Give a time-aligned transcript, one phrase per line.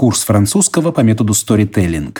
[0.00, 2.16] Курс французского по методу Storytelling.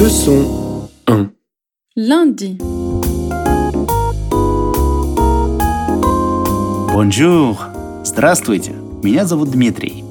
[0.00, 1.30] Leçon 1
[1.96, 2.56] Lundi.
[6.92, 7.56] Bonjour!
[8.02, 8.72] Здравствуйте!
[9.04, 10.02] Меня зовут Дмитрий.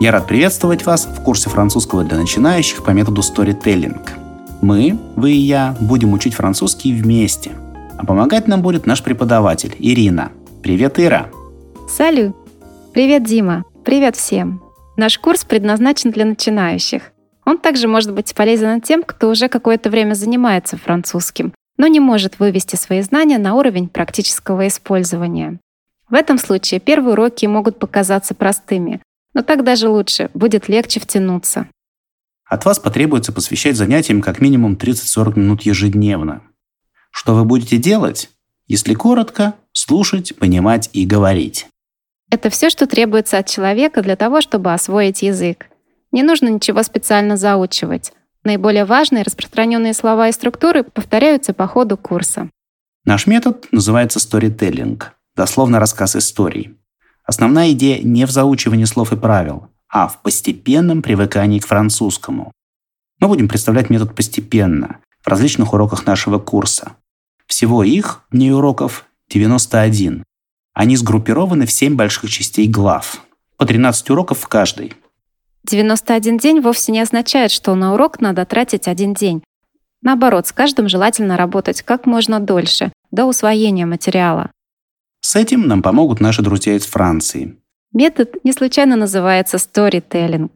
[0.00, 4.00] Я рад приветствовать вас в курсе французского для начинающих по методу Storytelling.
[4.62, 7.52] Мы, вы и я, будем учить французский вместе.
[7.96, 10.32] А помогать нам будет наш преподаватель Ирина.
[10.60, 11.28] Привет, Ира!
[11.88, 12.34] Салют!
[12.94, 13.64] Привет, Дима!
[13.84, 14.62] Привет всем!
[14.96, 17.10] Наш курс предназначен для начинающих.
[17.44, 22.38] Он также может быть полезен тем, кто уже какое-то время занимается французским, но не может
[22.38, 25.58] вывести свои знания на уровень практического использования.
[26.08, 29.02] В этом случае первые уроки могут показаться простыми,
[29.32, 31.66] но так даже лучше, будет легче втянуться.
[32.44, 36.42] От вас потребуется посвящать занятиям как минимум 30-40 минут ежедневно.
[37.10, 38.30] Что вы будете делать?
[38.68, 41.66] Если коротко, слушать, понимать и говорить.
[42.34, 45.66] Это все, что требуется от человека для того, чтобы освоить язык.
[46.10, 48.12] Не нужно ничего специально заучивать.
[48.42, 52.50] Наиболее важные распространенные слова и структуры повторяются по ходу курса.
[53.04, 55.00] Наш метод называется storytelling,
[55.36, 56.76] дословно рассказ историй.
[57.22, 62.50] Основная идея не в заучивании слов и правил, а в постепенном привыкании к французскому.
[63.20, 66.96] Мы будем представлять метод постепенно, в различных уроках нашего курса.
[67.46, 70.24] Всего их, дней уроков, 91.
[70.74, 73.24] Они сгруппированы в 7 больших частей глав,
[73.56, 74.92] по 13 уроков в каждой.
[75.64, 79.42] 91 день вовсе не означает, что на урок надо тратить один день.
[80.02, 84.50] Наоборот, с каждым желательно работать как можно дольше, до усвоения материала.
[85.20, 87.56] С этим нам помогут наши друзья из Франции.
[87.94, 90.50] Метод не случайно называется storytelling.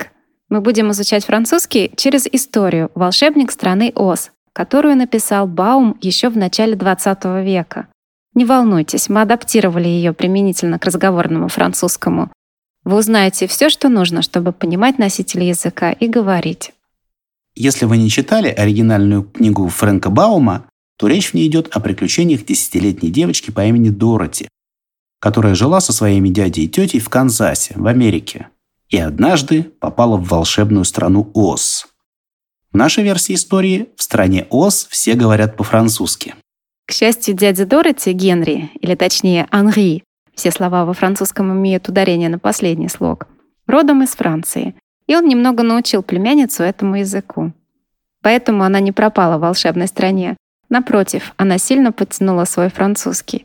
[0.51, 6.75] Мы будем изучать французский через историю «Волшебник страны Оз», которую написал Баум еще в начале
[6.75, 7.87] 20 века.
[8.34, 12.31] Не волнуйтесь, мы адаптировали ее применительно к разговорному французскому.
[12.84, 16.73] Вы узнаете все, что нужно, чтобы понимать носителя языка и говорить.
[17.55, 22.44] Если вы не читали оригинальную книгу Фрэнка Баума, то речь в ней идет о приключениях
[22.44, 24.49] десятилетней девочки по имени Дороти,
[25.21, 28.49] которая жила со своими дядей и тетей в Канзасе, в Америке,
[28.89, 31.89] и однажды попала в волшебную страну Оз.
[32.72, 36.34] В нашей версии истории в стране Оз все говорят по-французски.
[36.88, 40.04] К счастью, дядя Дороти, Генри, или точнее Анри,
[40.34, 43.26] все слова во французском имеют ударение на последний слог,
[43.66, 44.75] родом из Франции,
[45.06, 47.53] и он немного научил племянницу этому языку.
[48.22, 50.38] Поэтому она не пропала в волшебной стране.
[50.71, 53.44] Напротив, она сильно подтянула свой французский.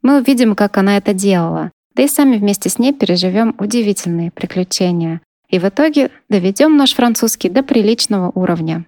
[0.00, 5.20] Мы увидим, как она это делала, да и сами вместе с ней переживем удивительные приключения.
[5.48, 8.86] И в итоге доведем наш французский до приличного уровня.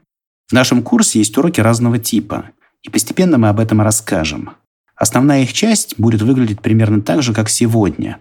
[0.49, 2.51] В нашем курсе есть уроки разного типа,
[2.83, 4.51] и постепенно мы об этом расскажем.
[4.97, 8.19] Основная их часть будет выглядеть примерно так же, как сегодня.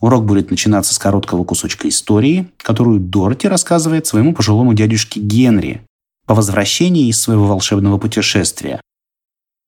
[0.00, 5.82] Урок будет начинаться с короткого кусочка истории, которую Дороти рассказывает своему пожилому дядюшке Генри
[6.26, 8.80] по возвращении из своего волшебного путешествия.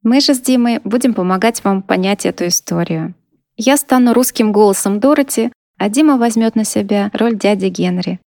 [0.03, 3.15] Мы же с Димой будем помогать вам понять эту историю.
[3.57, 8.21] Я стану русским голосом Дороти, а Дима возьмет на себя роль дяди Генри,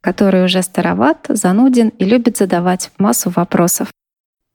[0.00, 3.88] который уже староват, зануден и любит задавать массу вопросов.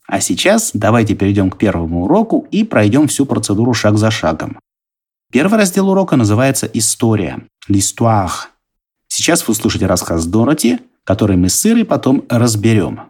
[0.08, 4.60] А сейчас давайте перейдем к первому уроку и пройдем всю процедуру шаг за шагом.
[5.32, 8.30] Первый раздел урока называется «История»– «L'histoire».
[9.08, 13.02] Сейчас вы услышите рассказ Дороти, который мы с Ирой потом разберем.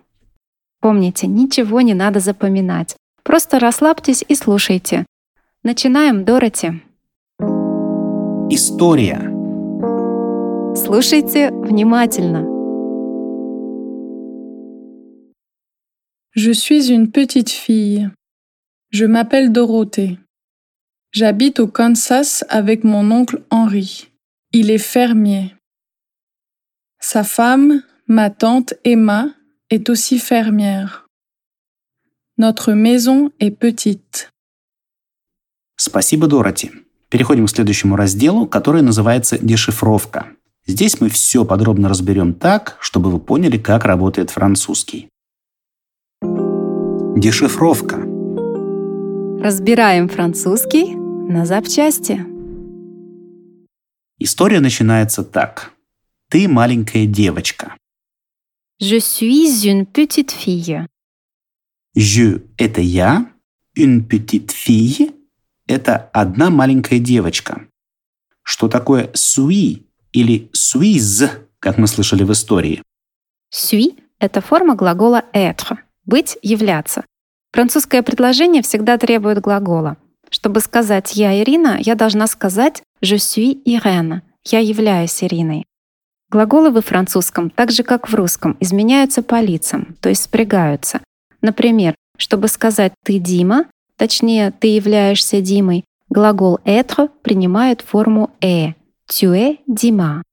[0.80, 2.96] Помните, ничего не надо запоминать.
[3.24, 5.06] Просто расслабьтесь и слушайте.
[5.64, 6.82] Начинаем, Дороти.
[8.50, 9.32] История.
[10.76, 12.53] Слушайте внимательно.
[16.33, 18.11] Je suis une petite fille.
[18.91, 20.19] Je m'appelle Dorothée.
[21.11, 24.09] J'habite au Kansas avec mon oncle Henri.
[24.53, 25.55] Il est fermier.
[27.01, 29.35] Sa femme, ma tante Emma,
[29.71, 31.07] est aussi fermière.
[32.37, 34.31] Notre maison est petite.
[35.77, 36.71] Спасибо, Дороти.
[37.11, 40.27] Переходим к следующему разделу, который называется «Дешифровка».
[40.67, 45.09] Здесь мы все подробно разберем так, чтобы вы поняли, как работает французский.
[47.16, 47.98] Дешифровка.
[49.40, 52.26] Разбираем французский на запчасти.
[54.18, 55.74] История начинается так.
[56.30, 57.76] Ты маленькая девочка.
[58.82, 60.88] Je suis une petite fille.
[61.96, 63.32] Je– это я.
[63.78, 65.14] Une petite fille–
[65.68, 67.68] это одна маленькая девочка.
[68.42, 72.82] Что такое suis или suis, как мы слышали в истории?
[73.54, 77.06] Suis— это форма глагола être— быть, являться.
[77.52, 79.98] Французское предложение всегда требует глагола.
[80.30, 85.66] Чтобы сказать «я Ирина», я должна сказать «je suis Irène»— «я являюсь Ириной».
[86.32, 91.02] Глаголы во французском, так же как в русском, изменяются по лицам, то есть спрягаются.
[91.42, 93.66] Например, чтобы сказать «ты Дима»,
[93.98, 98.74] точнее «ты являешься Димой», глагол «être» принимает форму «э»—
[99.08, 100.24] «tu es Dima».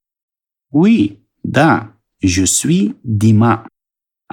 [0.73, 1.91] Oui, да,
[2.23, 3.67] je suis Dima.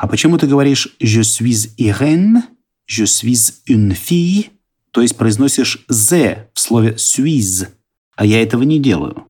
[0.00, 2.42] А почему ты говоришь «je suis Irène»,
[2.88, 4.50] «je suis une fille»,
[4.92, 7.68] то есть произносишь «з» в слове «suis»,
[8.14, 9.26] а я этого не делаю?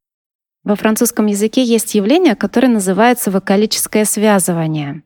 [0.65, 5.03] Во французском языке есть явление, которое называется вокалическое связывание.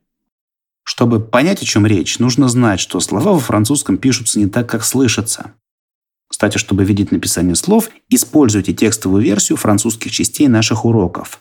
[0.83, 4.85] Чтобы понять, о чем речь, нужно знать, что слова во французском пишутся не так, как
[4.85, 5.53] слышатся.
[6.27, 11.41] Кстати, чтобы видеть написание слов, используйте текстовую версию французских частей наших уроков.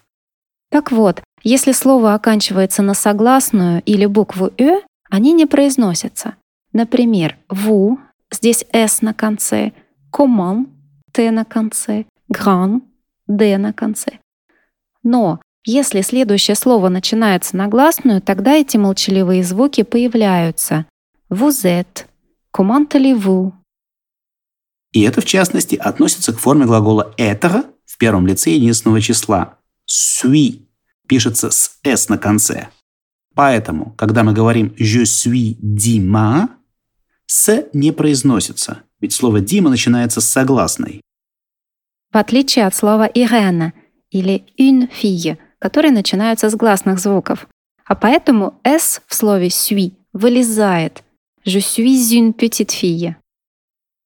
[0.69, 6.35] Так вот, если слово оканчивается на согласную или букву «э», они не произносятся.
[6.73, 7.97] Например, «vous»—
[8.31, 9.73] здесь «с» на конце,
[10.11, 10.67] «comment»—
[11.11, 12.81] «т» на конце, «grand»—
[13.27, 14.19] «д» на конце.
[15.03, 20.85] Но если следующее слово начинается на гласную, тогда эти молчаливые звуки появляются.
[21.29, 22.05] «Vous êtes»,
[22.53, 23.53] «comment allez-vous»,
[24.93, 29.57] И это, в частности, относится к форме глагола «этого» в первом лице единственного числа.
[29.89, 30.67] «Suis»
[31.11, 32.69] пишется с «s» на конце.
[33.35, 36.47] Поэтому, когда мы говорим «je suis Дима»,
[37.25, 41.01] «с» не произносится, ведь слово «Дима» начинается с согласной.
[42.13, 43.73] в отличие от слова «ирена»
[44.09, 47.45] или «une fille», которые начинаются с гласных звуков.
[47.85, 51.03] А поэтому «s» в слове «suis» вылезает.
[51.45, 53.15] «Je suis une petite fille».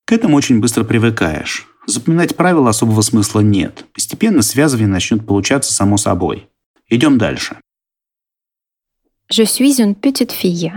[0.07, 1.67] К этому очень быстро привыкаешь.
[1.85, 3.85] Запоминать правила особого смысла нет.
[3.93, 6.49] Постепенно связывание начнет получаться само собой.
[6.89, 7.57] Идем дальше.
[9.31, 10.71] «Je suis une petite fille».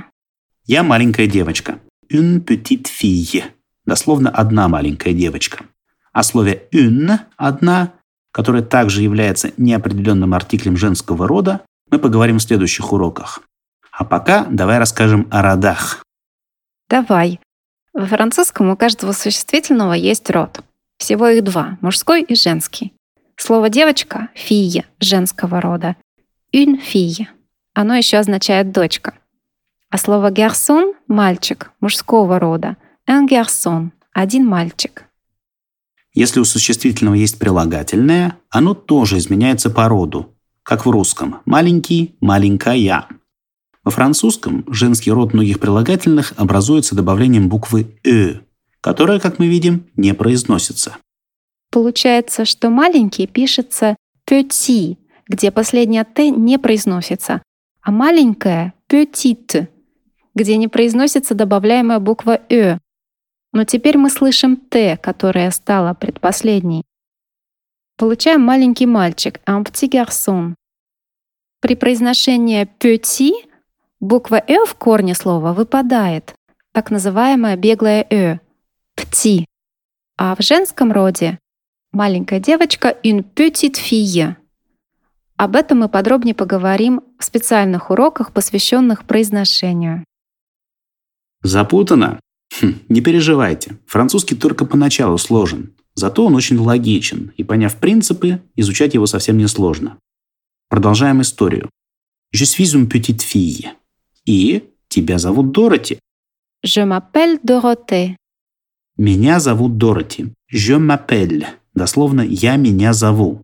[0.64, 1.81] Я маленькая девочка.
[2.10, 3.44] Une petite fille.
[3.84, 5.64] Дословно одна маленькая девочка.
[6.12, 7.93] О слове une– одна,
[8.32, 11.60] которое также является неопределенным артиклем женского рода,
[11.90, 13.40] мы поговорим в следующих уроках.
[13.93, 16.05] А пока давай расскажем о родах.
[16.88, 17.40] Давай.
[17.93, 20.60] Во французском у каждого существительного есть род.
[20.99, 22.93] Всего их два– мужской и женский.
[23.40, 25.94] Слово «девочка»– «фия» женского рода.
[26.52, 27.29] «Une fille».
[27.73, 29.14] Оно еще означает «дочка».
[29.90, 32.76] А слово «гарсон»– «мальчик» мужского рода.
[33.08, 35.05] «Un garçon»– «один мальчик».
[36.12, 40.34] Если у существительного есть прилагательное, оно тоже изменяется по роду,
[40.64, 43.06] как в русском «маленький», «маленькая».
[43.84, 48.41] Во французском женский род многих прилагательных образуется добавлением буквы «э»,
[48.81, 50.96] которая, как мы видим, не произносится.
[51.70, 53.97] Получается, что маленький пишется
[54.29, 57.43] petit, где последняя «т» не произносится,
[57.82, 59.69] а маленькая— petite,
[60.35, 62.79] где не произносится добавляемая буква «э».
[63.53, 66.85] Но теперь мы слышим «т», которая стала предпоследней.
[67.97, 70.55] Получаем маленький мальчик, un petit garçon.
[71.61, 73.35] При произношении petit
[74.00, 76.35] буква «э» в корне слова выпадает,
[76.73, 78.38] так называемое беглое «э»—
[78.94, 79.47] «пти».
[80.17, 81.38] А в женском роде
[81.93, 84.37] маленькая девочка une petite fille.
[85.37, 90.05] Об этом мы подробнее поговорим в специальных уроках, посвященных произношению.
[91.43, 92.19] Запутано?
[92.61, 93.79] Хм, не переживайте.
[93.87, 95.75] Французский только поначалу сложен.
[95.94, 99.99] Зато он очень логичен, и поняв принципы, изучать его совсем не сложно.
[100.69, 101.70] Продолжаем историю.
[102.32, 103.70] Je suis une petite fille.
[104.24, 105.98] И тебя зовут Дороти.
[106.65, 108.17] Je m'appelle Dorothée.
[108.96, 110.32] Меня зовут Дороти.
[110.53, 111.57] Je m'appelle.
[111.79, 113.43] Дословно «я меня зову».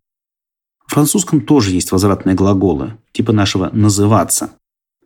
[0.87, 4.51] В французском тоже есть возвратные глаголы, типа нашего «называться».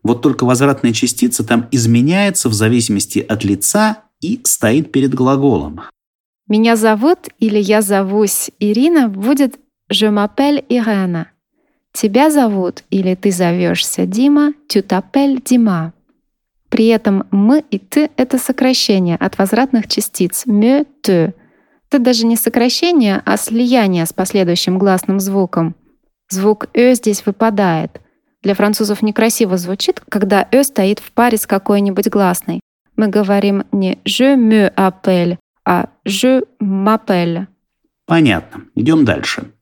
[0.02, 5.82] Вот только возвратная частица там изменяется в зависимости от лица и стоит перед глаголом.
[6.48, 9.58] Меня зовут или я зовусь Ирина будет
[9.92, 11.26] Je m'appelle Irena.
[11.92, 15.92] Тебя зовут или ты зовешься Дима, tu t'appelles Дима.
[16.70, 21.34] При этом мы и ты— это сокращение от возвратных частиц me, te.
[21.90, 25.74] Это даже не сокращение, а слияние с последующим гласным звуком.
[26.28, 28.00] Звук «э» здесь выпадает.
[28.42, 32.60] Для французов некрасиво звучит, когда «э» стоит в паре с какой-нибудь гласной.
[32.96, 37.46] Мы говорим не «je me appelle», а «je m'appelle».
[38.06, 38.64] Понятно.
[38.74, 39.52] Идем дальше.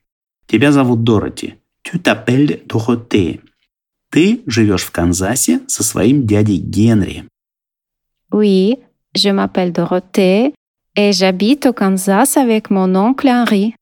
[0.46, 1.54] Тебя зовут Дороти.
[1.82, 3.40] Tu t'appelles Dorothée.
[4.10, 7.28] Ты живешь в Канзасе со своим дядей Генри.
[8.32, 8.78] Oui,
[9.14, 10.52] je m'appelle Dorothée
[10.96, 13.74] et j'habite au Kansas avec mon oncle Henri.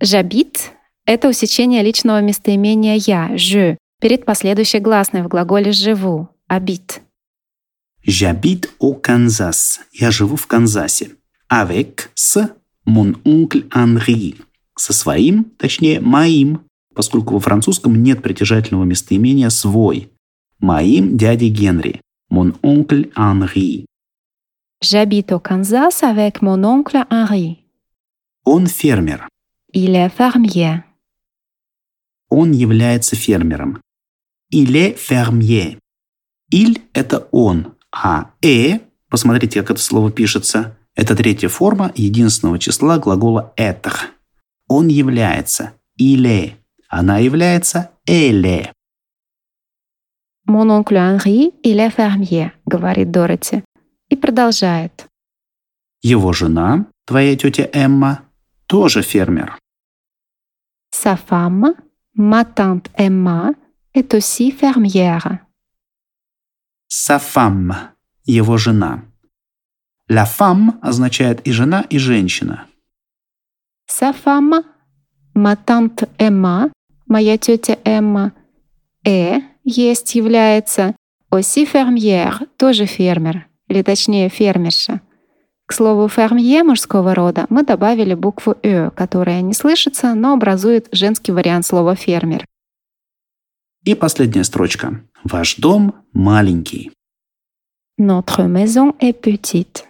[0.00, 0.72] J'habite—
[1.06, 7.00] это усечение личного местоимения «я», «je», перед последующей гласной в глаголе «живу», «habite».
[8.06, 9.80] J'habite au Kansas.
[9.92, 11.12] Я живу в Канзасе.
[11.48, 12.50] Avec с
[12.86, 14.36] mon oncle Henri.
[14.76, 16.62] со своим, точнее, моим,
[16.94, 20.10] поскольку во французском нет притяжательного местоимения «свой».
[20.58, 22.00] Моим дядей Генри.
[22.30, 23.84] Mon oncle Henri.
[24.82, 27.64] J'habite au Kansas avec mon oncle Henri.
[28.44, 29.28] Он фермер.
[29.72, 30.82] Il est fermier.
[32.28, 33.80] Он является фермером.
[34.50, 35.78] Il est fermier.
[36.50, 42.98] Il– это он, а «э»– посмотрите, как это слово пишется– это третья форма единственного числа
[42.98, 44.10] глагола «être».
[44.68, 46.56] Он является «il est»,
[46.88, 48.72] она является «elle».
[50.44, 53.62] Mon oncle Henri, il est fermier, говорит Дороти.
[54.12, 55.06] И продолжает.
[56.02, 58.28] Его жена, твоя тетя Эмма,
[58.66, 59.58] тоже фермер.
[60.90, 61.74] Sa femme,
[62.14, 63.54] ma tante Emma,
[63.94, 65.38] est aussi fermière.
[66.88, 67.72] Sa femme,
[68.26, 69.02] его жена.
[70.10, 72.66] La femme означает и жена, и женщина.
[73.86, 74.62] Sa femme,
[75.34, 76.70] ma tante Emma,
[77.06, 78.34] моя тетя Эмма,
[79.04, 80.94] est, есть, является,
[81.30, 85.00] aussi fermière, тоже фермер, или точнее фермерша.
[85.66, 91.32] К слову «фермье» мужского рода мы добавили букву «э», которая не слышится, но образует женский
[91.32, 92.44] вариант слова «фермер».
[93.84, 95.00] И последняя строчка.
[95.24, 96.92] Ваш дом маленький.
[97.98, 99.84] Notre maison est petite.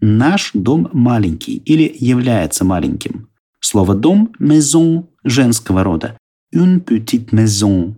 [0.00, 3.28] Наш дом маленький или является маленьким.
[3.60, 6.18] Слово «дом»– maison женского рода.
[6.54, 7.94] Une petite maison.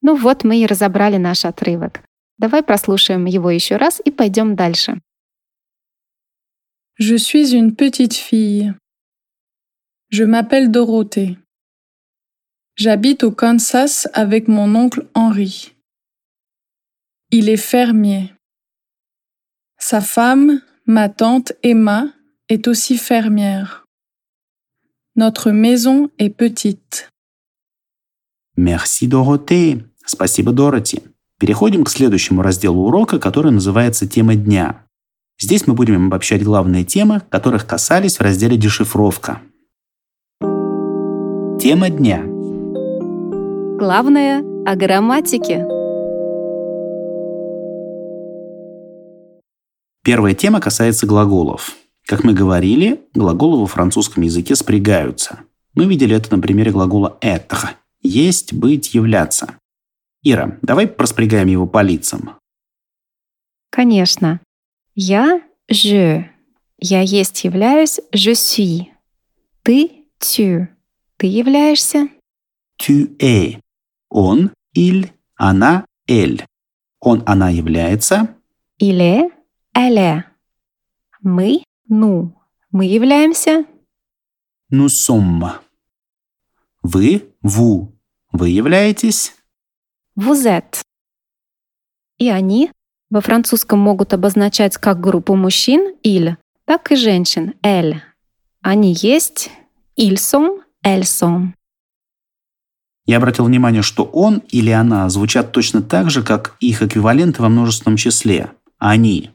[0.00, 2.02] Ну вот мы и разобрали наш отрывок.
[2.41, 4.99] Давай прослушаем его еще раз и пойдем дальше.
[6.99, 8.73] Je suis une petite fille.
[10.09, 11.37] Je m'appelle Dorothée.
[12.75, 15.75] J'habite au Kansas avec mon oncle Henri.
[17.31, 18.33] Il est fermier.
[19.77, 22.13] Sa femme, ma tante Emma,
[22.49, 23.85] est aussi fermière.
[25.15, 27.09] Notre maison est petite.
[28.55, 29.83] Merci, Доротей.
[30.05, 31.01] Спасибо, Дороти.
[31.42, 34.84] Переходим к следующему разделу урока, который называется «Тема дня».
[35.40, 39.40] Здесь мы будем обобщать главные темы, которых касались в разделе «Дешифровка».
[41.60, 42.22] Тема дня.
[43.76, 45.66] Главное о грамматике.
[50.04, 51.74] Первая тема касается глаголов.
[52.06, 55.40] Как мы говорили, глаголы во французском языке спрягаются.
[55.74, 57.70] Мы видели это на примере глагола «être»–
[58.04, 59.56] «есть», «быть», «являться».
[60.22, 62.38] Ира, давай проспрягаем его по лицам.
[63.70, 64.40] Конечно.
[64.94, 66.24] Я– je.
[66.78, 68.92] Я есть являюсь– je suis.
[69.62, 70.68] Ты– tu.
[71.16, 72.08] Ты являешься
[72.78, 73.58] Tu es.
[74.10, 76.44] Он, il, она, elle.
[77.00, 78.36] Он, она является.
[78.78, 79.30] il est–
[79.74, 80.24] elle est.
[81.22, 82.32] Мы– nous.
[82.70, 83.64] Мы являемся
[84.70, 85.60] Nous sommes.
[86.82, 87.92] Вы, vous.
[88.32, 89.34] Вы являетесь.
[90.16, 90.82] Vous êtes.
[92.18, 92.70] И они
[93.10, 98.00] во французском могут обозначать как группу мужчин il, так и женщин elle.
[98.62, 99.50] Они есть
[99.96, 101.52] ils sont, elles sont.
[103.04, 107.48] Я обратил внимание, что он или она звучат точно так же, как их эквиваленты во
[107.48, 108.52] множественном числе.
[108.78, 109.30] Они.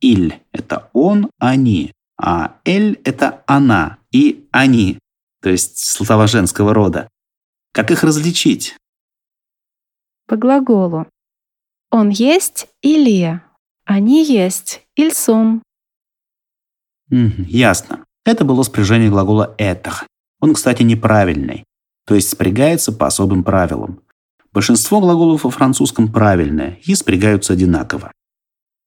[0.00, 1.92] Il– это он, они.
[2.18, 4.98] А эль– это она и они.
[5.42, 7.08] То есть слова женского рода.
[7.72, 8.74] Как их различить?
[10.26, 11.06] По глаголу.
[11.90, 13.40] Он есть или
[13.84, 15.60] они есть sont.
[17.08, 18.04] Мгм, ясно.
[18.24, 20.04] Это было спряжение глагола «être».
[20.40, 21.64] Он, кстати, неправильный,
[22.04, 24.02] то есть спрягается по особым правилам.
[24.52, 28.10] Большинство глаголов во французском правильные и спрягаются одинаково.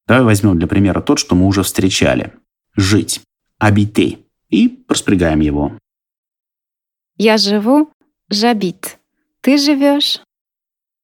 [0.08, 2.34] Давай возьмем для примера тот, что мы уже встречали.
[2.76, 3.22] Жить.
[3.62, 4.24] Habiter.
[4.50, 5.78] И проспрягаем его.
[7.18, 7.92] Я живу,
[8.32, 8.98] j'habite.
[9.42, 10.22] Ты живешь,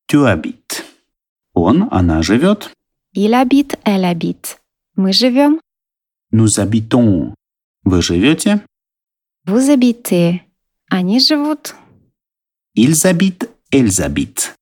[0.07, 0.83] Tu habites.
[1.53, 2.71] Он, она живет.
[3.13, 4.57] il habite, elle habite.
[4.95, 5.59] Мы живем,
[6.31, 7.33] Nous habitons.
[7.83, 8.61] Вы живете.
[9.45, 10.41] vous habitez.
[10.89, 11.75] Они живут.
[12.75, 13.49] Ils habitent.
[13.71, 14.53] Elles habitent.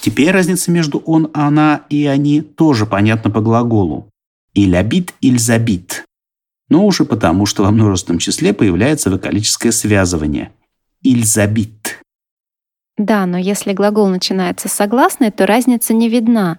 [0.00, 4.08] Теперь разница между он, она и они тоже понятна по глаголу.
[4.54, 6.04] Il habite, ils habitent.
[6.68, 10.52] Но уже потому, что во множественном числе появляется вокалическое связывание.
[11.04, 11.98] Ils habitent.
[12.98, 16.58] Да, но если глагол начинается с согласной, то разница не видна.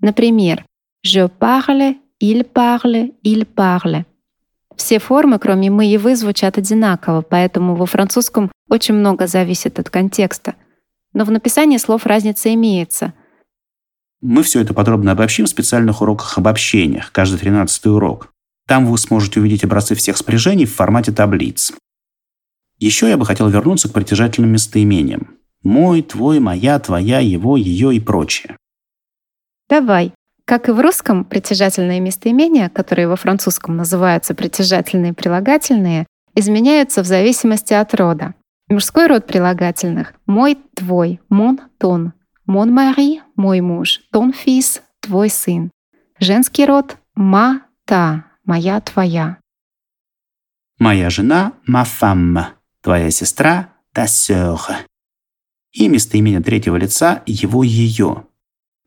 [0.00, 0.64] Например,
[1.04, 4.04] je parle, il parle, il parle.
[4.76, 9.90] Все формы, кроме «мы» и «вы», звучат одинаково, поэтому во французском очень много зависит от
[9.90, 10.54] контекста.
[11.14, 13.12] Но в написании слов разница имеется.
[14.20, 18.32] Мы все это подробно обобщим в специальных уроках обобщениях, каждый тринадцатый урок.
[18.68, 21.72] Там вы сможете увидеть образцы всех спряжений в формате таблиц.
[22.78, 25.37] Еще я бы хотел вернуться к притяжательным местоимениям.
[25.62, 28.56] Мой, твой, моя, твоя, его, ее и прочее.
[29.68, 30.12] Давай.
[30.44, 37.74] Как и в русском, притяжательные местоимения, которые во французском называются притяжательные прилагательные, изменяются в зависимости
[37.74, 38.34] от рода.
[38.70, 42.12] Мужской род прилагательных— мой, твой, мон, тон,
[42.46, 45.70] мон мари, мой муж, тон фис, твой сын.
[46.18, 49.38] Женский род— ма, та, моя, твоя.
[50.78, 52.44] Моя жена— ma femme,
[52.82, 54.60] твоя сестра— ta sœur.
[55.72, 58.24] И местоимение третьего лица— его, ее.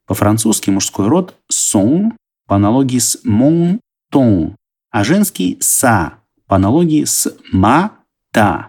[0.06, 2.12] По-французски мужской род— son,
[2.48, 3.80] по аналогии с mon,
[4.12, 4.56] ton,
[4.90, 6.14] а женский— sa,
[6.48, 7.92] по аналогии с ma,
[8.34, 8.68] ta.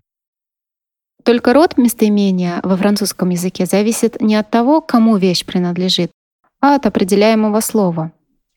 [1.25, 6.11] Только род местоимения во французском языке зависит не от того, кому вещь принадлежит,
[6.61, 8.13] а от определяемого слова.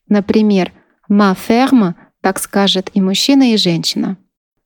[0.08, 0.72] Например,
[1.08, 4.16] «ma ferme» так скажет и мужчина, и женщина.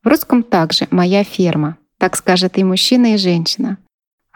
[0.02, 3.78] В русском также «моя ферма», так скажет и мужчина, и женщина.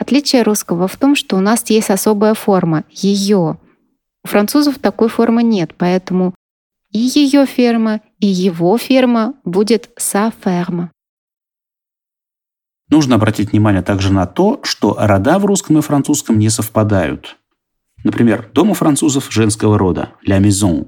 [0.05, 3.57] Отличие русского в том, что у нас есть особая форма— ее.
[4.23, 6.35] У французов такой формы нет, поэтому
[6.91, 10.91] и ее ферма, и его ферма будет «sa ferme».
[12.91, 17.39] Нужно обратить внимание также на то, что рода в русском и французском не совпадают.
[18.05, 20.87] Например, дом у французов женского рода– «la maison».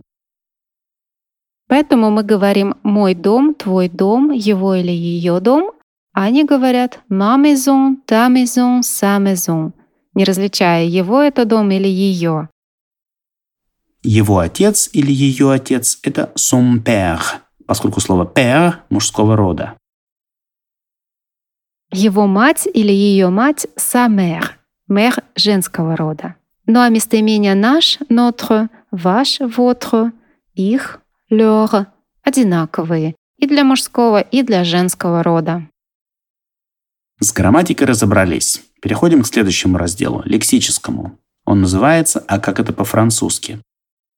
[1.69, 5.73] Поэтому мы говорим «мой дом», «твой дом», «его» или «ее дом»,
[6.19, 9.73] они говорят «ma maison», «ta maison», «sa maison»,
[10.15, 12.49] не различая его это дом или ее.
[14.03, 17.21] Его отец или ее отец– это son père,
[17.67, 19.77] поскольку слово père мужского рода.
[21.93, 24.57] Его мать или ее мать— sa mère,
[24.89, 26.37] mère женского рода.
[26.65, 30.13] Ну а местоимения наш, notre, ваш, votre,
[30.55, 31.87] их, leur
[32.23, 35.69] одинаковые и для мужского, и для женского рода.
[37.21, 38.63] С грамматикой разобрались.
[38.83, 41.19] Переходим к следующему разделу– лексическому.
[41.45, 43.61] Он называется «А как это по-французски?».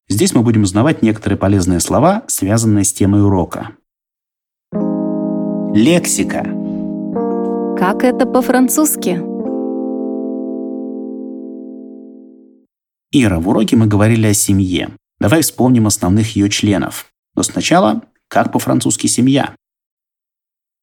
[0.08, 3.72] Здесь мы будем узнавать некоторые полезные слова, связанные с темой урока.
[5.74, 6.46] Лексика–
[7.78, 9.20] как это по-французски?
[13.12, 14.90] Ира, в уроке мы говорили о семье.
[15.20, 17.06] Давай вспомним основных ее членов.
[17.36, 19.54] Но сначала, как по-французски семья?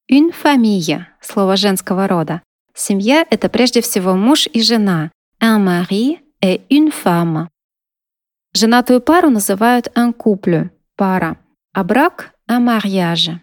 [0.07, 2.43] Une famille– слово женского рода.
[2.75, 5.09] Семья– это прежде всего муж и жена.
[5.41, 7.47] Un mari et une femme.
[8.53, 11.37] Женатую пару называют un couple– пара,
[11.73, 13.39] а брак– un mariage.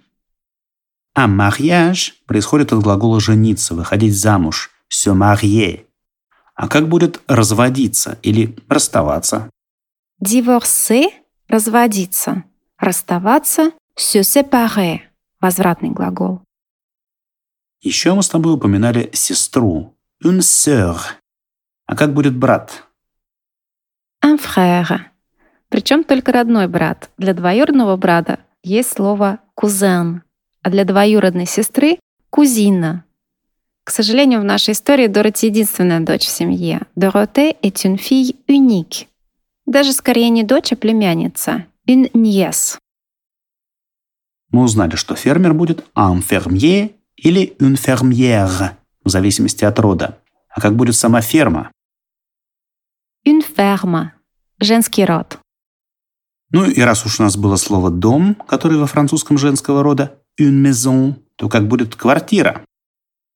[1.15, 5.85] А mariage происходит от глагола «жениться», «выходить замуж», «se marier».
[6.55, 9.51] А как будет «разводиться» или «расставаться»?
[10.21, 11.11] Divorcer–
[11.49, 12.45] разводиться.
[12.79, 15.01] Расставаться– se séparer–
[15.41, 16.41] возвратный глагол.
[17.83, 19.97] Еще мы с тобой упоминали сестру.
[20.25, 20.97] Une sœur.
[21.87, 22.85] А как будет брат?
[24.25, 25.01] Un frère.
[25.69, 27.11] Причем только родной брат.
[27.19, 30.23] Для двоюродного брата есть слово кузен
[30.63, 31.99] а для двоюродной сестры—
[32.31, 33.05] кузина.
[33.85, 36.83] К сожалению, в нашей истории Дороти единственная дочь в семье.
[36.95, 39.09] Дороте est une fille unique.
[39.67, 41.67] Даже скорее не дочь, а племянница.
[41.89, 42.79] Une nièce.
[44.51, 46.93] Мы узнали, что фермер будет un fermier
[47.23, 50.19] или une fermière, в зависимости от рода.
[50.49, 51.71] А как будет сама ферма?
[53.27, 54.11] Une ferme.
[54.61, 55.39] Женский род.
[56.51, 60.63] Ну и раз уж у нас было слово «дом», который во французском женского рода, une
[60.63, 62.63] maison, то как будет квартира?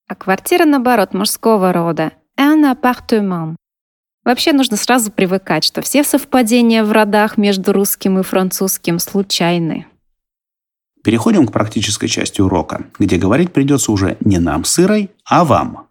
[0.08, 2.12] А квартира, наоборот, мужского рода.
[2.38, 3.56] Un appartement.
[4.24, 9.86] Вообще нужно сразу привыкать, что все совпадения в родах между русским и французским случайны.
[11.06, 15.86] Переходим к практической части урока, где говорить придется уже не нам с Ирой, а вам.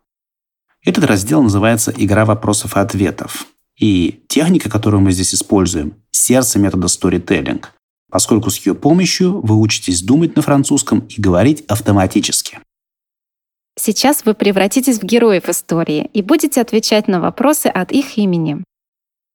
[0.84, 3.46] Этот раздел называется «Игра вопросов и ответов».
[3.80, 7.64] И техника, которую мы здесь используем– сердце метода storytelling
[8.10, 12.60] поскольку с ее помощью вы учитесь думать на французском и говорить автоматически.
[13.78, 18.64] Сейчас вы превратитесь в героев истории и будете отвечать на вопросы от их имени.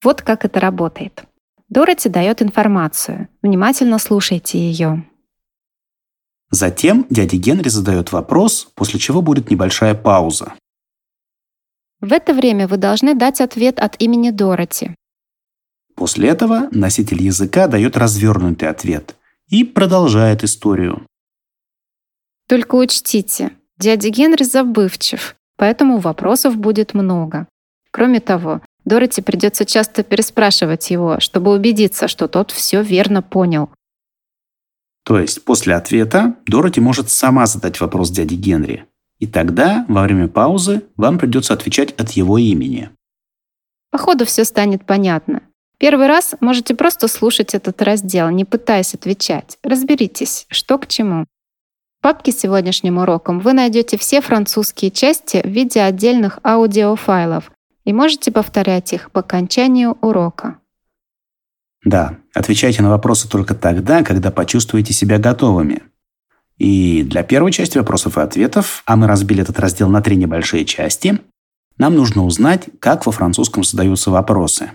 [0.02, 1.24] Вот как это работает.
[1.68, 3.28] Дороти дает информацию.
[3.42, 5.04] Внимательно слушайте ее.
[6.50, 10.54] Затем дядя Генри задает вопрос, после чего будет небольшая пауза.
[12.00, 14.94] В это время вы должны дать ответ от имени Дороти.
[15.94, 19.16] После этого носитель языка дает развернутый ответ
[19.48, 21.06] и продолжает историю.
[22.48, 27.46] Только учтите, дядя Генри забывчив, поэтому вопросов будет много.
[27.92, 33.70] Кроме того, Дороти придется часто переспрашивать его, чтобы убедиться, что тот все верно понял.
[35.04, 38.86] То есть после ответа Дороти может сама задать вопрос дяде Генри.
[39.18, 42.90] И тогда, во время паузы, вам придется отвечать от его имени.
[43.90, 45.42] По ходу все станет понятно.
[45.78, 49.58] Первый раз можете просто слушать этот раздел, не пытаясь отвечать.
[49.62, 51.24] Разберитесь, что к чему.
[51.98, 57.50] В папке с сегодняшним уроком вы найдете все французские части в виде отдельных аудиофайлов
[57.84, 60.60] и можете повторять их по окончанию урока.
[61.84, 65.82] Да, отвечайте на вопросы только тогда, когда почувствуете себя готовыми.
[66.58, 70.66] И для первой части вопросов и ответов, а мы разбили этот раздел на три небольшие
[70.66, 71.18] части,
[71.78, 74.72] нам нужно узнать, как во французском задаются вопросы.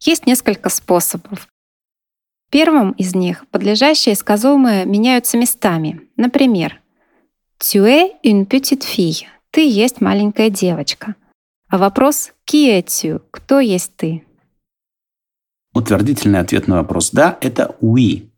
[0.00, 1.46] Есть несколько способов.
[2.50, 6.00] Первым из них подлежащие сказуемые меняются местами.
[6.16, 6.80] Например,
[7.58, 11.14] «Tu es une petite fille»— «Ты есть маленькая девочка».
[11.68, 14.24] А вопрос «Qui es-tu?»— «Кто есть ты?»
[15.74, 18.28] Утвердительный ответ на вопрос «да»— это «oui»,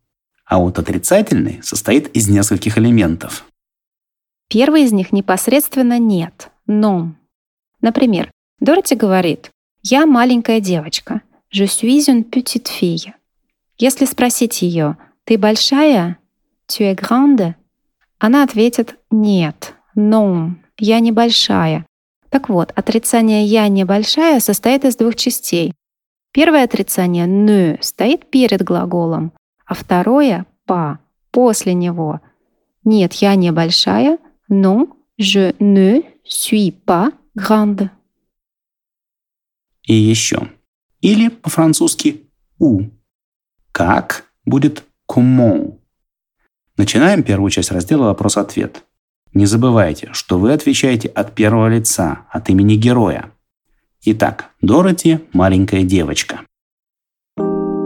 [0.44, 3.44] а вот отрицательный состоит из нескольких элементов.
[4.48, 7.12] Первый из них непосредственно «нет», «non».
[7.80, 9.50] Например, Дороти говорит
[9.82, 13.12] «Я маленькая девочка», Je suis une petite fille.
[13.76, 16.16] Если спросить ее, ты большая?
[16.66, 17.54] Tu es grande?
[18.18, 21.84] Она ответит нет, non, я небольшая.
[22.30, 25.74] Так вот, отрицание «я небольшая» состоит из двух частей.
[26.32, 29.32] Первое отрицание «ne» стоит перед глаголом,
[29.66, 30.96] а второе «pas»
[31.30, 32.20] после него.
[32.84, 34.18] Нет, я небольшая,
[34.50, 37.90] non, je ne suis pas grande.
[39.84, 40.48] И еще.
[41.02, 42.84] Или по-французски «у».
[43.72, 45.78] Как будет «comment».
[46.78, 48.84] Начинаем первую часть раздела «Вопрос-ответ».
[49.34, 53.32] Не забывайте, что вы отвечаете от первого лица, от имени героя.
[54.04, 56.44] Итак, Дороти– маленькая девочка.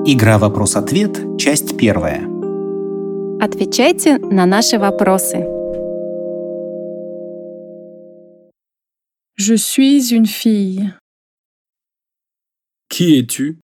[0.07, 2.23] Игра «Вопрос-ответ», часть первая.
[3.39, 5.45] Отвечайте на наши вопросы.
[9.37, 10.95] Je suis une fille.
[12.89, 13.61] Qui es-tu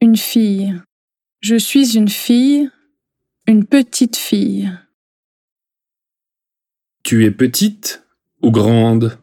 [0.00, 0.80] Une fille.
[1.40, 2.70] Je suis une fille,
[3.48, 4.70] une petite fille.
[7.02, 8.06] Tu es petite
[8.42, 9.18] ou grande?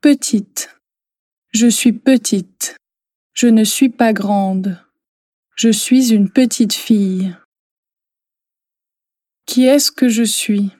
[0.00, 0.70] Petite.
[1.52, 2.76] Je suis petite.
[3.32, 4.80] Je ne suis pas grande.
[5.56, 7.36] Je suis une petite fille.
[9.46, 10.75] Qui est-ce que je suis?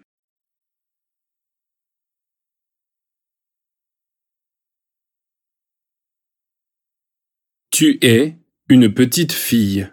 [7.79, 8.39] Tu es
[8.71, 9.87] une petite fille.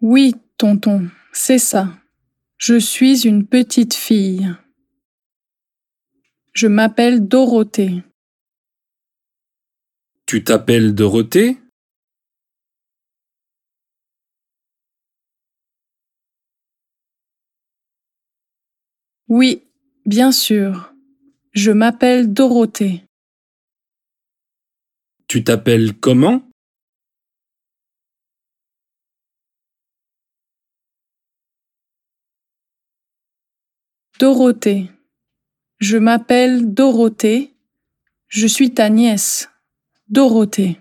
[0.00, 1.88] Oui, tonton, c'est ça.
[2.56, 4.54] Je suis une petite fille.
[6.52, 8.04] Je m'appelle Dorothée.
[10.24, 11.58] Tu t'appelles Dorothée?
[19.26, 19.64] Oui,
[20.06, 20.94] bien sûr.
[21.54, 23.09] Je m'appelle Dorothée.
[25.30, 26.42] Tu t'appelles comment?
[34.18, 34.90] Dorothée.
[35.78, 37.54] Je m'appelle Dorothée.
[38.26, 39.48] Je suis ta nièce.
[40.08, 40.80] Dorothée.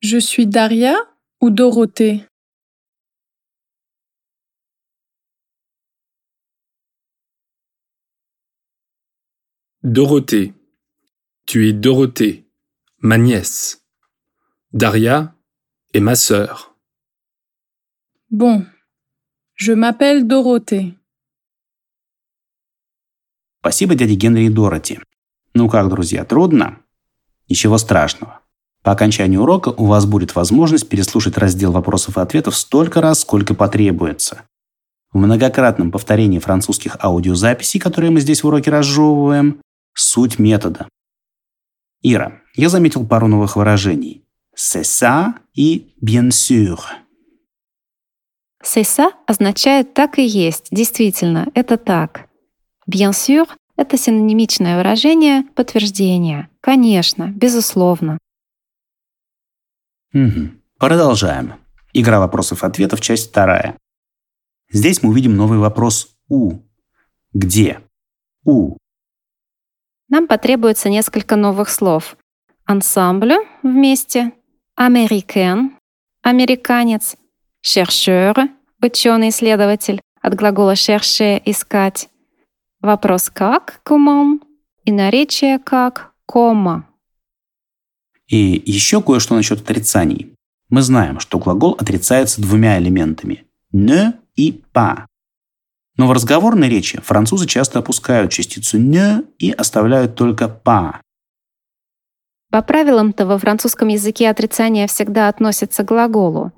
[0.00, 0.96] Je suis Daria
[1.40, 2.26] ou Dorothée?
[9.82, 10.57] Dorothée.
[11.48, 12.44] Tu es Dorothée,
[13.00, 13.78] ma nièce.
[14.70, 15.32] Daria
[15.94, 16.76] est ma sœur.
[18.30, 18.66] Bon.
[19.54, 20.92] Je m'appelle Dorothée.
[23.60, 25.00] Спасибо дяде Генри и Дороти.
[25.54, 26.80] Ну как, друзья, трудно?
[27.48, 28.40] Ничего страшного.
[28.82, 33.54] По окончанию урока у вас будет возможность переслушать раздел вопросов и ответов столько раз, сколько
[33.54, 34.42] потребуется.
[35.12, 39.62] В многократном повторении французских аудиозаписей, которые мы здесь в уроке разжевываем,
[39.94, 40.88] суть метода.
[42.02, 44.24] Ира, я заметил пару новых выражений.
[44.54, 46.78] Ça и bien sûr.
[48.60, 52.28] Ça означает «так и есть», действительно, это так.
[52.90, 56.50] Bien sûr— это синонимичное выражение подтверждения.
[56.60, 58.18] Конечно, безусловно.
[60.12, 60.50] Угу.
[60.78, 61.54] Продолжаем.
[61.92, 63.76] Игра вопросов-ответов, часть вторая.
[64.70, 66.58] Здесь мы увидим новый вопрос «у».
[67.32, 67.80] Где?
[68.44, 68.76] «У».
[70.08, 72.16] Нам потребуется несколько новых слов.
[72.64, 74.32] Ансамбль— вместе,
[74.74, 75.76] американ—
[76.22, 77.16] американец,
[77.64, 78.48] Chercheur—
[78.82, 82.08] ученый-исследователь, от глагола chercher— искать.
[82.80, 84.40] Вопрос «как»— comment
[84.84, 86.82] и наречие «как»— comment.
[88.28, 90.34] И еще кое-что насчет отрицаний.
[90.68, 95.07] Мы знаем, что глагол отрицается двумя элементами– «ne» и «pas».
[95.98, 100.94] Но в разговорной речи французы часто опускают частицу «ne» и оставляют только «pas».
[102.50, 106.52] По правилам-то во французском языке отрицание всегда относится к глаголу.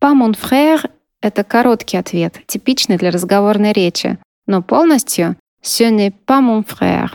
[0.00, 0.90] «Pas mon frère»—
[1.22, 7.10] это короткий ответ, типичный для разговорной речи, но полностью «ce n'est pas mon frère».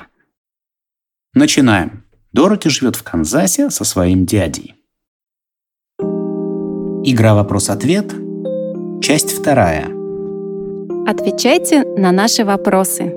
[1.35, 2.05] Начинаем.
[2.31, 4.75] Дороти живет в Канзасе со своим дядей.
[7.03, 8.13] Игра «Вопрос-ответ».
[9.01, 9.98] Часть вторая.
[11.08, 13.12] Отвечайте на наши вопросы.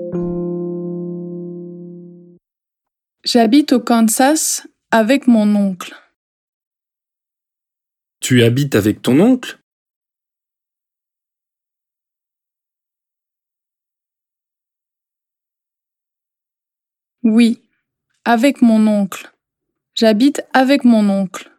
[3.23, 5.93] J'habite au Kansas avec mon oncle.
[8.19, 9.59] Tu habites avec ton oncle
[17.23, 17.61] Oui,
[18.23, 19.33] avec mon oncle.
[19.93, 21.51] J'habite avec mon oncle.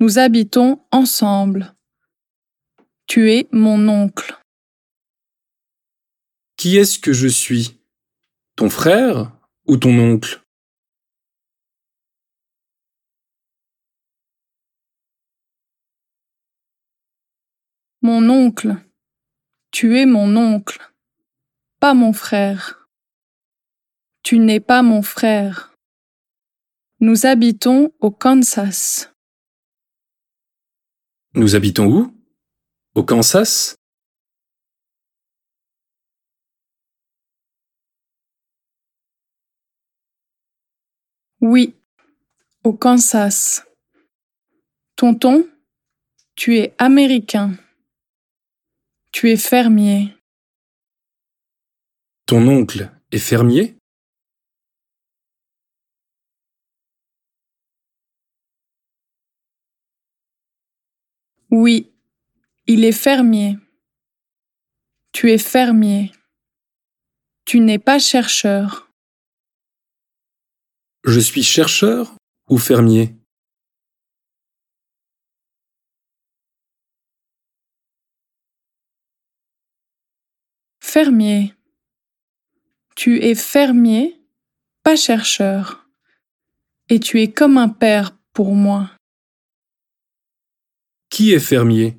[0.00, 1.74] Nous habitons ensemble.
[3.06, 4.37] Tu es mon oncle.
[6.59, 7.79] Qui est-ce que je suis?
[8.57, 9.31] Ton frère
[9.65, 10.43] ou ton oncle?
[18.01, 18.75] Mon oncle.
[19.71, 20.91] Tu es mon oncle.
[21.79, 22.89] Pas mon frère.
[24.21, 25.73] Tu n'es pas mon frère.
[26.99, 29.13] Nous habitons au Kansas.
[31.35, 32.13] Nous habitons où?
[32.95, 33.78] Au Kansas?
[41.41, 41.73] Oui,
[42.65, 43.63] au Kansas.
[44.97, 45.47] Tonton,
[46.35, 47.55] tu es américain.
[49.13, 50.13] Tu es fermier.
[52.25, 53.77] Ton oncle est fermier?
[61.49, 61.89] Oui,
[62.67, 63.57] il est fermier.
[65.13, 66.11] Tu es fermier.
[67.45, 68.88] Tu n'es pas chercheur.
[71.05, 72.13] Je suis chercheur
[72.49, 73.15] ou fermier?
[80.81, 81.53] Fermier.
[82.97, 84.19] Tu es fermier,
[84.83, 85.87] pas chercheur.
[86.89, 88.91] Et tu es comme un père pour moi.
[91.09, 91.97] Qui est fermier?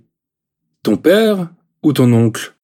[0.82, 1.50] Ton père
[1.82, 2.54] ou ton oncle?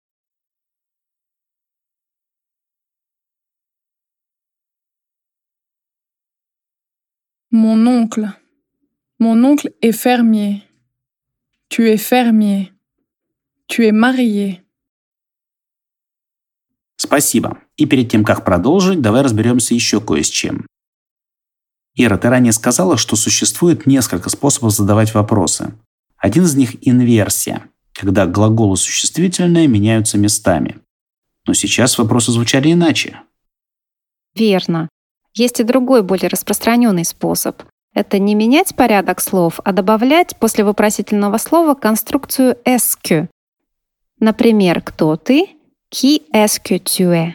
[7.57, 8.35] Mon oncle.
[9.19, 10.63] Mon oncle est fermier.
[11.71, 12.71] Tu es fermier.
[13.67, 14.61] Tu es marié.
[16.99, 17.59] Спасибо.
[17.79, 20.67] И перед тем, как продолжить, давай разберемся еще кое с чем.
[21.95, 25.73] Ира, ты ранее сказала, что существует несколько способов задавать вопросы.
[26.19, 30.77] Один из них– инверсия, когда глаголы существительные меняются местами.
[31.47, 33.23] Но сейчас вопросы звучали иначе.
[34.35, 34.91] Верно.
[35.37, 37.63] Есть и другой, более распространенный способ.
[37.95, 43.29] Это не менять порядок слов, а добавлять после вопросительного слова конструкцию «est-ce».
[44.19, 45.51] Например, «Кто ты?»
[45.95, 47.35] «Qui est-ce que tu es?»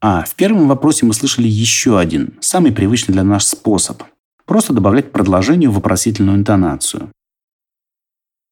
[0.00, 4.02] А в первом вопросе мы слышали еще один, самый привычный для нас способ.
[4.46, 7.10] Просто добавлять к предложению вопросительную интонацию.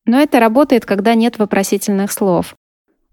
[0.04, 2.54] Но это работает, когда нет вопросительных слов.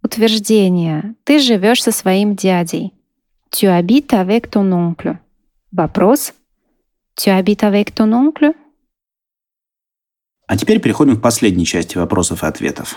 [0.03, 1.15] Утверждение.
[1.23, 2.93] Ты живешь со своим дядей.
[3.49, 5.17] Tu habites avec ton oncle.
[5.71, 6.33] Вопрос.
[7.15, 8.55] Tu habites avec ton oncle?
[10.47, 12.95] А теперь переходим к последней части вопросов и ответов.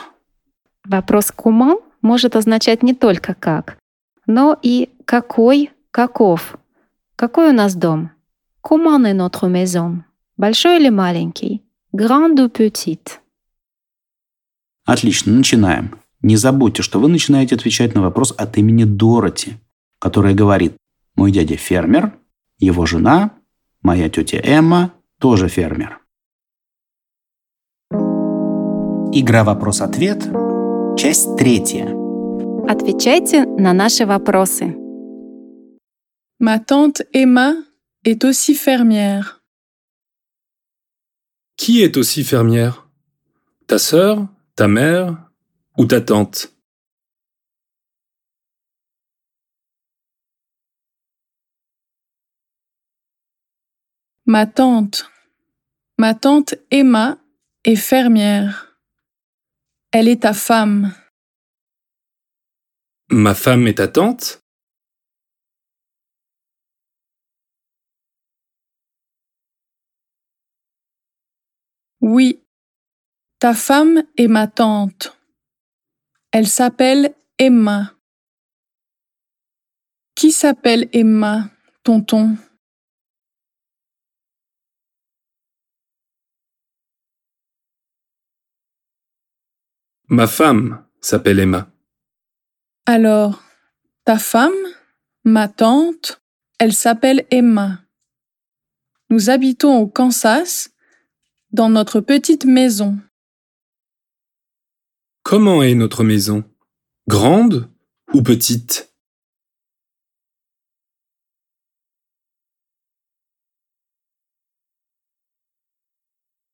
[0.84, 3.76] Вопрос «comment» может означать не только «как»,
[4.26, 6.56] но и «какой», «каков».
[7.16, 8.10] Какой у нас дом?
[8.62, 10.04] Comment est notre maison?
[10.36, 11.62] Большой или маленький?
[11.92, 13.18] Grand ou petit?
[14.86, 16.00] Отлично, начинаем.
[16.22, 19.56] Не забудьте, что вы начинаете отвечать на вопрос от имени Дороти,
[20.00, 20.76] которая говорит
[21.14, 22.18] «Мой дядя фермер,
[22.58, 23.38] его жена,
[23.82, 26.00] моя тетя Эмма тоже фермер».
[29.12, 30.28] Игра «Вопрос-ответ»
[30.96, 31.86] Часть третья.
[32.68, 34.76] Отвечайте на наши вопросы.
[36.38, 37.54] Ma tante Emma
[38.04, 39.40] est aussi fermière.
[41.56, 42.86] Qui est aussi fermière
[43.66, 45.16] Ta sœur, ta mère
[45.78, 46.52] ou ta tante
[54.32, 55.10] Ma tante.
[55.98, 57.18] Ma tante Emma
[57.64, 58.78] est fermière.
[59.90, 60.94] Elle est ta femme.
[63.10, 64.40] Ma femme est ta tante?
[72.00, 72.40] Oui.
[73.40, 75.18] Ta femme est ma tante.
[76.30, 77.96] Elle s'appelle Emma.
[80.14, 81.50] Qui s'appelle Emma,
[81.82, 82.36] tonton?
[90.12, 91.70] Ma femme s'appelle Emma.
[92.84, 93.44] Alors,
[94.04, 94.50] ta femme,
[95.22, 96.20] ma tante,
[96.58, 97.84] elle s'appelle Emma.
[99.10, 100.74] Nous habitons au Kansas,
[101.52, 102.98] dans notre petite maison.
[105.22, 106.42] Comment est notre maison?
[107.06, 107.70] Grande
[108.12, 108.92] ou petite?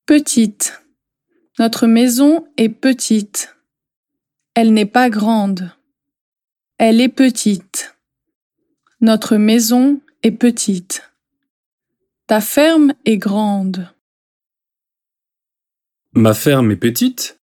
[0.04, 0.85] Petite.
[1.58, 3.56] Notre maison est petite.
[4.54, 5.72] Elle n'est pas grande.
[6.76, 7.96] Elle est petite.
[9.00, 11.10] Notre maison est petite.
[12.26, 13.90] Ta ferme est grande.
[16.12, 17.38] Ma ferme est petite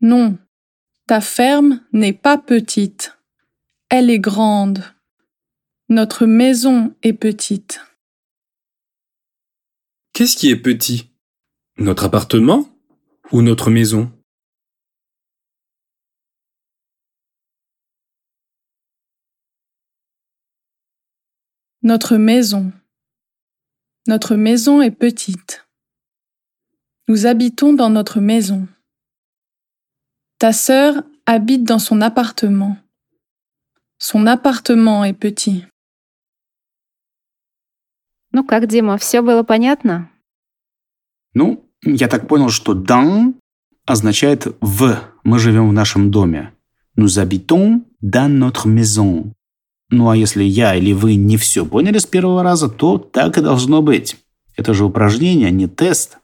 [0.00, 0.38] Non,
[1.06, 3.16] ta ferme n'est pas petite.
[3.88, 4.93] Elle est grande.
[5.90, 7.78] Notre maison est petite.
[10.14, 11.10] Qu'est-ce qui est petit?
[11.76, 12.66] Notre appartement
[13.32, 14.10] ou notre maison?
[21.82, 22.72] Notre maison.
[24.06, 25.66] Notre maison est petite.
[27.08, 28.66] Nous habitons dans notre maison.
[30.38, 32.78] Ta sœur habite dans son appartement.
[33.98, 35.64] Son appartement est petit.
[38.34, 40.10] Ну как, Дима, все было понятно?
[41.34, 43.34] Ну, я так понял, что «dans»
[43.86, 44.98] означает «в».
[45.22, 46.52] Мы живем в нашем доме.
[46.98, 49.30] Nous habitons dans notre maison.
[49.90, 53.40] Ну а если я или вы не все поняли с первого раза, то так и
[53.40, 54.16] должно быть.
[54.56, 56.18] Это же упражнение, а не тест.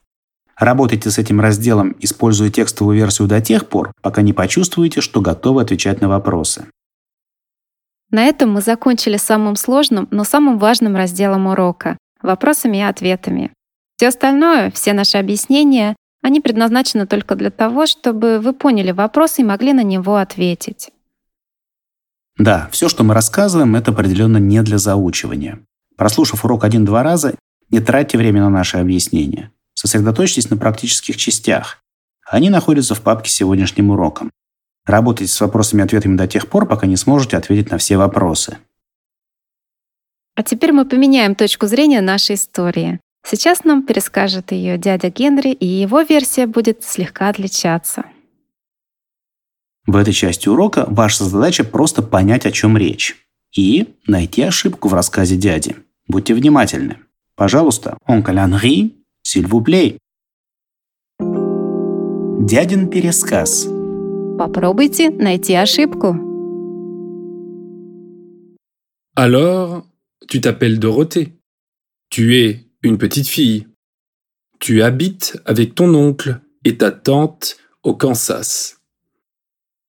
[0.56, 5.62] Работайте с этим разделом, используя текстовую версию до тех пор, пока не почувствуете, что готовы
[5.62, 6.66] отвечать на вопросы.
[8.10, 13.52] На этом мы закончили самым сложным, но самым важным разделом урока— вопросами и ответами.
[13.96, 19.44] Все остальное, все наши объяснения, они предназначены только для того, чтобы вы поняли вопрос и
[19.44, 20.90] могли на него ответить.
[22.36, 25.60] Да, все, что мы рассказываем, это определенно не для заучивания.
[25.96, 27.34] Прослушав урок один-два раза,
[27.68, 29.52] не тратьте время на наши объяснения.
[29.74, 31.82] Сосредоточьтесь на практических частях.
[32.26, 34.30] Они находятся в папке с сегодняшним уроком.
[34.90, 38.58] Работайте с вопросами и ответами до тех пор, пока не сможете ответить на все вопросы.
[40.34, 42.98] А теперь мы поменяем точку зрения нашей истории.
[43.24, 48.04] Сейчас нам перескажет ее дядя Генри, и его версия будет слегка отличаться.
[49.86, 53.16] В этой части урока ваша задача просто понять, о чем речь.
[53.54, 55.76] И найти ошибку в рассказе дяди.
[56.08, 56.98] Будьте внимательны.
[57.36, 59.98] Пожалуйста, s'il vous plaît.
[62.40, 63.68] Дядин пересказ.
[64.39, 66.15] Попробуйте найти ошибку.
[69.15, 69.87] Alors,
[70.27, 71.33] tu t'appelles Dorothée.
[72.09, 73.67] Tu es une petite fille.
[74.59, 78.81] Tu habites avec ton oncle et ta tante au Kansas.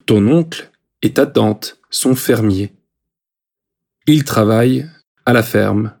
[0.05, 2.73] Ton oncle et ta tante sont fermiers.
[4.07, 4.89] Ils travaillent
[5.25, 5.93] à la ferme.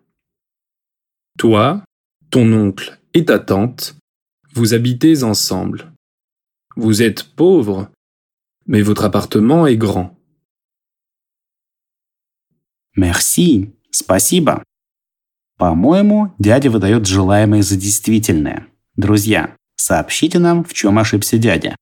[1.37, 1.83] Toi,
[2.29, 3.95] ton oncle et ta tante,
[4.53, 5.91] vous habitez ensemble.
[6.77, 7.90] Vous êtes pauvre,
[8.66, 10.10] mais votre appartement est grand.
[12.96, 13.72] Merci.
[13.90, 14.62] Спасибо.
[15.58, 18.66] По-моему, дядя выдает желаемое за действительное.
[18.96, 21.76] Друзья, сообщите нам, в чем ошибся дядя.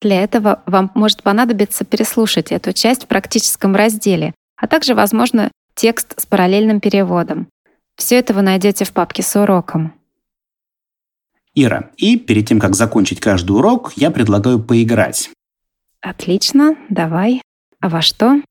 [0.00, 6.20] Для этого вам может понадобиться переслушать эту часть в практическом разделе, а также, возможно, текст
[6.20, 7.48] с параллельным переводом.
[7.96, 9.92] Все это вы найдете в папке с уроком.
[11.54, 15.30] Ира, и перед тем, как закончить каждый урок, я предлагаю поиграть.
[16.00, 17.42] Отлично, давай.
[17.80, 18.42] А во что?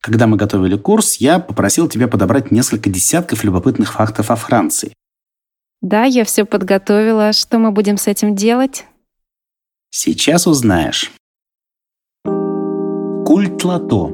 [0.00, 4.92] Когда мы готовили курс, я попросил тебя подобрать несколько десятков любопытных фактов о Франции.
[5.80, 7.32] Да, я все подготовила.
[7.32, 8.86] Что мы будем с этим делать?
[9.90, 11.10] Сейчас узнаешь.
[12.24, 14.08] Культ лото.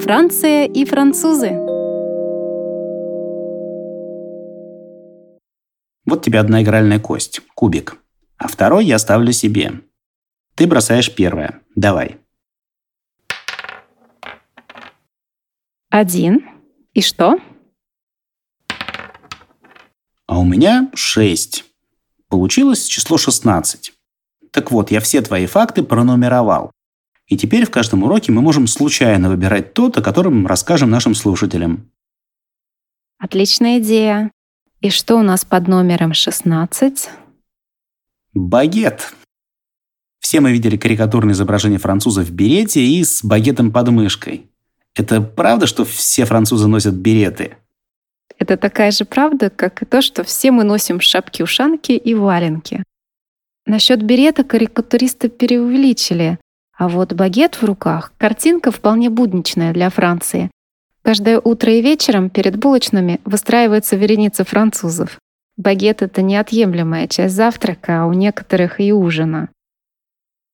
[0.00, 1.52] Франция и французы.
[6.04, 7.96] Вот тебе одна игральная кость, кубик.
[8.36, 9.80] А второй я ставлю себе.
[10.60, 11.62] Ты бросаешь первое.
[11.74, 12.18] Давай.
[15.88, 16.46] Один.
[16.92, 17.38] И что?
[20.28, 21.64] у меня 6.
[22.28, 23.94] Получилось число 16.
[24.50, 26.72] Так вот, я все твои факты пронумеровал.
[27.26, 31.90] И теперь в каждом уроке мы можем случайно выбирать тот, о котором расскажем нашим слушателям.
[33.18, 34.30] Отличная идея.
[34.82, 37.08] И что у нас под номером 16?
[38.34, 39.14] Багет.
[40.20, 44.46] Все мы видели карикатурное изображение француза в берете и с багетом под мышкой.
[44.94, 47.56] Это правда, что все французы носят береты?
[48.38, 52.82] Это такая же правда, как и то, что все мы носим шапки-ушанки и валенки.
[53.66, 56.38] Насчет берета карикатуристы преувеличили,
[56.76, 60.50] а вот багет в руках— картинка вполне будничная для Франции.
[61.02, 65.18] Каждое утро и вечером перед булочными выстраивается вереница французов.
[65.56, 69.50] Багет— это неотъемлемая часть завтрака, а у некоторых и ужина.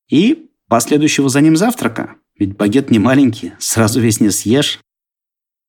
[0.09, 2.15] И последующего за ним завтрака.
[2.37, 4.79] Ведь багет не маленький, сразу весь не съешь.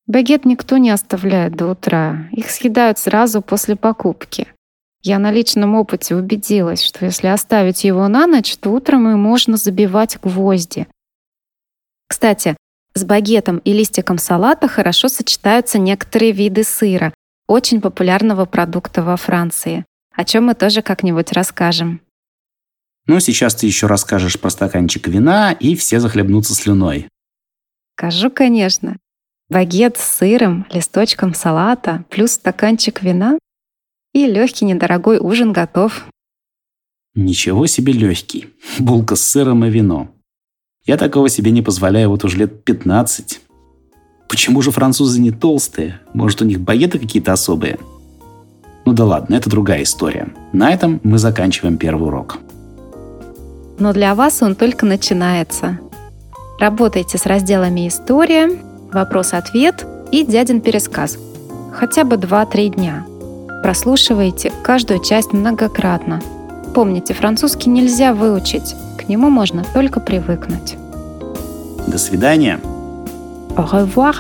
[0.07, 2.29] Багет никто не оставляет до утра.
[2.33, 4.49] Их съедают сразу после покупки.
[5.03, 9.57] Я на личном опыте убедилась, что если оставить его на ночь, то утром и можно
[9.57, 10.89] забивать гвозди.
[12.09, 12.57] Кстати,
[12.95, 17.13] с багетом и листиком салата хорошо сочетаются некоторые виды сыра,
[17.47, 22.01] очень популярного продукта во Франции, о чем мы тоже как-нибудь расскажем.
[23.09, 27.09] Ну, сейчас ты еще расскажешь про стаканчик вина, и все захлебнутся слюной.
[27.97, 28.99] Скажу, конечно.
[29.49, 33.39] Багет с сыром, листочком салата, плюс стаканчик вина
[34.13, 36.07] и легкий недорогой ужин готов.
[37.15, 38.51] Ничего себе легкий.
[38.79, 40.11] Булка с сыром и вино.
[40.85, 43.41] Я такого себе не позволяю вот уже лет 15.
[44.29, 46.01] Почему же французы не толстые?
[46.13, 47.79] Может, у них багеты какие-то особые?
[48.85, 50.29] Ну да ладно, это другая история.
[50.53, 52.39] На этом мы заканчиваем первый урок.
[53.79, 55.79] Но для вас он только начинается.
[56.59, 58.51] Работайте с разделами «История»,
[58.93, 61.19] вопрос-ответ и дядин пересказ.
[61.73, 63.07] Хотя бы 2-3 дня.
[63.63, 66.21] Прослушивайте каждую часть многократно.
[66.75, 70.77] Помните, французский нельзя выучить, к нему можно только привыкнуть.
[71.87, 72.61] До свидания.
[73.57, 74.15] Au revoir.